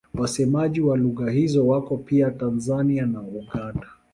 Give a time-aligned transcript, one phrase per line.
[0.13, 3.87] Wasemaji wa lugha hizo wako pia Tanzania na Uganda.